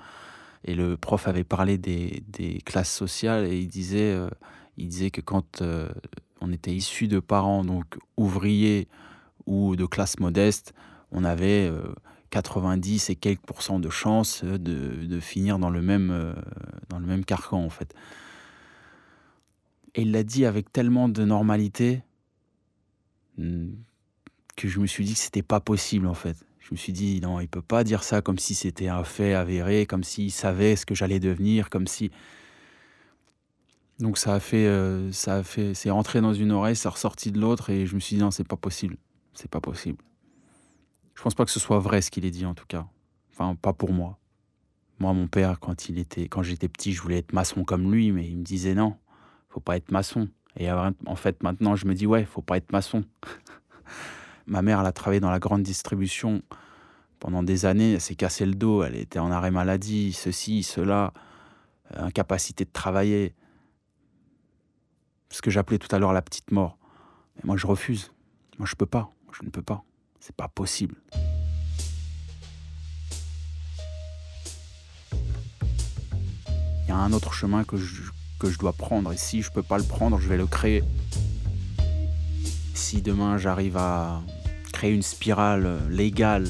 Et 0.63 0.73
le 0.73 0.97
prof 0.97 1.27
avait 1.27 1.43
parlé 1.43 1.77
des, 1.77 2.23
classes 2.65 2.91
sociales 2.91 3.45
et 3.45 3.59
il 3.59 3.67
disait, 3.67 4.13
euh, 4.13 4.31
il 4.77 4.87
disait 4.87 5.11
que 5.11 5.21
quand 5.21 5.61
euh, 5.61 5.87
on 6.41 6.51
était 6.51 6.73
issu 6.73 7.07
de 7.07 7.19
parents 7.19 7.63
donc 7.63 7.99
ouvriers 8.17 8.87
ou 9.45 9.75
de 9.75 9.85
classe 9.85 10.19
modeste, 10.19 10.73
on 11.11 11.23
avait 11.23 11.71
90 12.29 13.09
euh, 13.09 13.13
et 13.13 13.15
quelques 13.15 13.41
pourcents 13.41 13.79
de 13.79 13.89
chances 13.89 14.43
de, 14.43 15.19
finir 15.19 15.59
dans 15.59 15.69
le, 15.69 15.81
même, 15.81 16.11
euh, 16.11 16.33
dans 16.89 16.99
le 16.99 17.05
même 17.05 17.25
carcan, 17.25 17.63
en 17.63 17.69
fait. 17.69 17.93
Et 19.95 20.03
il 20.03 20.11
l'a 20.11 20.23
dit 20.23 20.45
avec 20.45 20.71
tellement 20.71 21.09
de 21.09 21.23
normalité 21.25 22.03
hmm, 23.37 23.69
que 24.55 24.67
je 24.67 24.79
me 24.79 24.87
suis 24.87 25.05
dit 25.05 25.13
que 25.13 25.19
c'était 25.19 25.41
pas 25.41 25.59
possible, 25.59 26.07
en 26.07 26.13
fait. 26.13 26.37
Je 26.59 26.75
me 26.75 26.77
suis 26.77 26.93
dit, 26.93 27.19
non, 27.19 27.39
il 27.39 27.47
peut 27.47 27.63
pas 27.63 27.83
dire 27.83 28.03
ça 28.03 28.21
comme 28.21 28.37
si 28.37 28.53
c'était 28.53 28.89
un 28.89 29.03
fait 29.03 29.33
avéré, 29.33 29.87
comme 29.87 30.03
s'il 30.03 30.31
savait 30.31 30.75
ce 30.75 30.85
que 30.85 30.93
j'allais 30.93 31.19
devenir, 31.19 31.71
comme 31.71 31.87
si. 31.87 32.11
Donc 33.99 34.17
ça 34.17 34.35
a 34.35 34.39
fait, 34.39 34.67
euh, 34.67 35.11
ça 35.11 35.37
a 35.37 35.43
fait, 35.43 35.73
c'est 35.73 35.89
rentré 35.89 36.21
dans 36.21 36.33
une 36.33 36.51
oreille, 36.51 36.75
c'est 36.75 36.87
ressorti 36.87 37.31
de 37.31 37.39
l'autre, 37.39 37.69
et 37.69 37.85
je 37.85 37.95
me 37.95 37.99
suis 37.99 38.15
dit 38.15 38.21
non, 38.21 38.31
c'est 38.31 38.47
pas 38.47 38.55
possible, 38.55 38.97
c'est 39.33 39.49
pas 39.49 39.59
possible. 39.59 39.97
Je 41.19 41.23
pense 41.25 41.35
pas 41.35 41.43
que 41.43 41.51
ce 41.51 41.59
soit 41.59 41.79
vrai 41.79 42.01
ce 42.01 42.11
qu'il 42.11 42.23
est 42.23 42.31
dit 42.31 42.45
en 42.45 42.53
tout 42.53 42.65
cas. 42.65 42.87
Enfin, 43.33 43.53
pas 43.53 43.73
pour 43.73 43.91
moi. 43.91 44.17
Moi, 44.99 45.11
mon 45.11 45.27
père, 45.27 45.59
quand 45.59 45.89
il 45.89 45.99
était, 45.99 46.29
quand 46.29 46.43
j'étais 46.43 46.69
petit, 46.69 46.93
je 46.93 47.01
voulais 47.01 47.17
être 47.17 47.33
maçon 47.33 47.65
comme 47.65 47.91
lui, 47.91 48.13
mais 48.13 48.25
il 48.25 48.37
me 48.37 48.43
disait 48.43 48.73
non, 48.73 48.95
faut 49.49 49.59
pas 49.59 49.75
être 49.75 49.91
maçon. 49.91 50.29
Et 50.55 50.71
en 50.71 51.15
fait, 51.17 51.43
maintenant, 51.43 51.75
je 51.75 51.87
me 51.87 51.93
dis 51.93 52.07
ouais, 52.07 52.23
faut 52.23 52.41
pas 52.41 52.55
être 52.55 52.71
maçon. 52.71 53.03
Ma 54.47 54.61
mère, 54.61 54.79
elle 54.79 54.85
a 54.85 54.93
travaillé 54.93 55.19
dans 55.19 55.29
la 55.29 55.39
grande 55.39 55.61
distribution 55.61 56.41
pendant 57.19 57.43
des 57.43 57.65
années. 57.65 57.95
Elle 57.95 58.01
s'est 58.01 58.15
cassé 58.15 58.45
le 58.45 58.55
dos, 58.55 58.83
elle 58.83 58.95
était 58.95 59.19
en 59.19 59.29
arrêt 59.29 59.51
maladie, 59.51 60.13
ceci, 60.13 60.63
cela, 60.63 61.11
euh, 61.97 62.03
incapacité 62.05 62.63
de 62.63 62.71
travailler. 62.71 63.35
Ce 65.31 65.41
que 65.41 65.51
j'appelais 65.51 65.79
tout 65.79 65.93
à 65.93 65.99
l'heure 65.99 66.13
la 66.13 66.21
petite 66.21 66.51
mort. 66.51 66.77
Mais 67.35 67.41
moi, 67.43 67.57
je 67.57 67.67
refuse. 67.67 68.13
Moi, 68.57 68.65
je 68.65 68.75
peux 68.75 68.85
pas. 68.85 69.11
Je 69.33 69.43
ne 69.43 69.49
peux 69.49 69.61
pas. 69.61 69.83
C'est 70.19 70.35
pas 70.35 70.47
possible. 70.47 70.95
Il 76.83 76.89
y 76.89 76.91
a 76.91 76.97
un 76.97 77.13
autre 77.13 77.33
chemin 77.33 77.63
que 77.63 77.77
je, 77.77 78.57
dois 78.57 78.73
prendre 78.73 79.13
et 79.13 79.17
si 79.17 79.41
je 79.41 79.51
peux 79.51 79.63
pas 79.63 79.77
le 79.77 79.83
prendre, 79.83 80.19
je 80.19 80.27
vais 80.27 80.37
le 80.37 80.47
créer. 80.47 80.83
Si 82.73 83.01
demain 83.01 83.37
j'arrive 83.37 83.77
à 83.77 84.21
créer 84.73 84.93
une 84.93 85.03
spirale 85.03 85.87
légale 85.89 86.47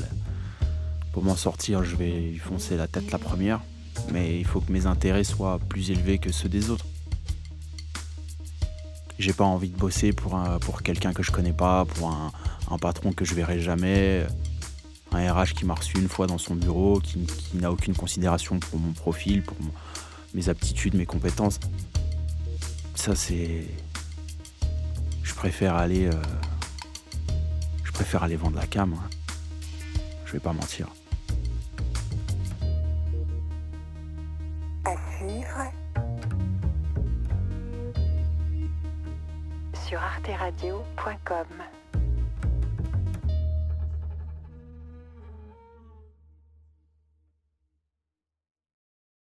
pour 1.11 1.23
m'en 1.23 1.35
sortir, 1.35 1.83
je 1.83 1.95
vais 1.95 2.31
y 2.31 2.37
foncer 2.37 2.77
la 2.77 2.87
tête 2.87 3.11
la 3.11 3.17
première. 3.17 3.61
Mais 4.11 4.39
il 4.39 4.45
faut 4.45 4.61
que 4.61 4.71
mes 4.71 4.85
intérêts 4.85 5.23
soient 5.23 5.59
plus 5.59 5.91
élevés 5.91 6.19
que 6.19 6.31
ceux 6.31 6.49
des 6.49 6.69
autres. 6.69 6.85
J'ai 9.19 9.33
pas 9.33 9.43
envie 9.43 9.69
de 9.69 9.77
bosser 9.77 10.13
pour, 10.13 10.41
pour 10.61 10.81
quelqu'un 10.81 11.11
que 11.11 11.23
je 11.23 11.31
connais 11.31 11.53
pas, 11.53 11.83
pour 11.83 12.09
un, 12.09 12.77
patron 12.77 13.11
que 13.11 13.25
je 13.25 13.35
verrai 13.35 13.59
jamais, 13.59 14.25
un 15.11 15.33
RH 15.33 15.53
qui 15.55 15.65
m'a 15.65 15.73
reçu 15.73 15.97
une 15.97 16.07
fois 16.07 16.25
dans 16.25 16.37
son 16.37 16.55
bureau, 16.55 17.01
qui, 17.01 17.27
n'a 17.55 17.69
aucune 17.69 17.93
considération 17.95 18.59
pour 18.59 18.79
mon 18.79 18.93
profil, 18.93 19.43
pour 19.43 19.57
mes 20.33 20.47
aptitudes, 20.47 20.95
mes 20.95 21.05
compétences. 21.05 21.59
Ça, 22.95 23.13
c'est. 23.13 23.65
Je 25.23 25.33
préfère 25.33 25.75
aller. 25.75 26.07
Euh, 26.07 26.21
je 27.83 27.91
préfère 27.91 28.23
aller 28.23 28.37
vendre 28.37 28.55
la 28.57 28.67
cam. 28.67 28.93
Hein. 28.93 29.09
Je 30.25 30.33
vais 30.33 30.39
pas 30.39 30.53
mentir. 30.53 30.87
Sur 40.57 40.83
arteradio.com 41.05 41.78